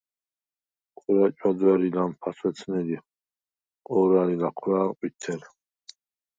ქორა̈ 0.99 1.31
ჭვა̈დვა̈რ 1.37 1.81
ი 1.87 1.89
ლამფა 1.95 2.29
თვეთნე 2.37 2.79
ლიხ, 2.87 3.03
ყო̄რა̈ლ 3.87 4.29
ი 4.35 4.37
ლაჴვრა̄̈̈ლ– 4.41 4.91
ყვითელ. 4.97 5.41